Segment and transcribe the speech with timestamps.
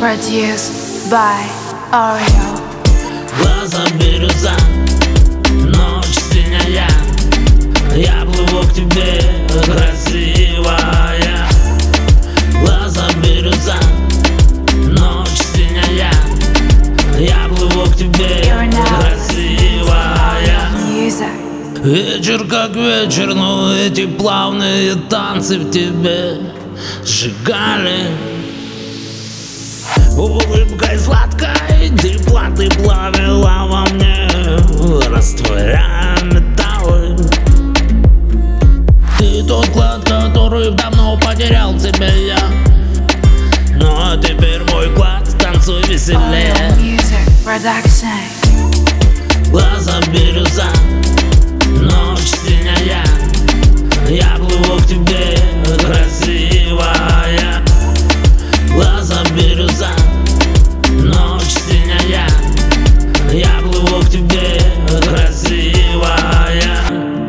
[0.00, 1.42] Produced by
[1.90, 2.62] Oreo.
[3.36, 4.54] Глаза бирюза,
[5.50, 6.88] ночь синяя.
[7.96, 9.20] Я плыву к тебе,
[9.64, 11.48] красивая
[12.60, 13.74] Глаза бирюза,
[14.86, 16.12] ночь синяя.
[17.18, 18.54] Я плыву к тебе,
[19.00, 20.70] красивая.
[21.82, 26.38] Вечер как вечер, но эти плавные танцы в тебе
[27.04, 28.37] сжигали
[30.18, 34.28] Улыбкой сладкой тепла ты плавила во мне
[35.08, 37.16] Растворяя металлы.
[39.16, 42.38] Ты тот клад, который давно потерял тебе я.
[43.76, 46.52] Но теперь мой клад, танцуй веселее.
[46.52, 48.48] Oreo Music Production.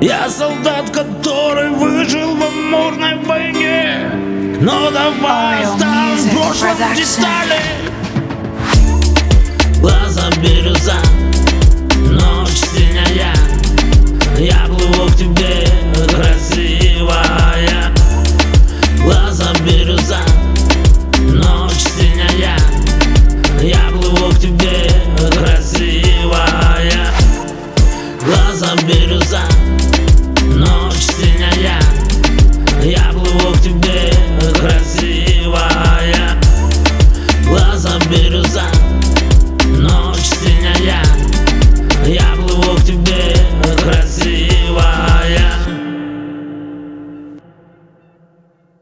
[0.00, 4.10] Я солдат, который выжил в амурной войне.
[4.62, 7.60] Но давай оставим в прошлом детали.
[9.78, 10.96] Глаза бирюза,
[11.96, 13.34] ночь синяя.
[14.38, 15.68] Я плыву к тебе,
[16.14, 17.92] красивая.
[19.04, 20.20] Глаза бирюза,
[21.18, 22.56] ночь синяя.
[23.60, 24.90] Я плыву к тебе,
[25.30, 27.12] красивая.
[28.24, 29.59] Глаза бирюза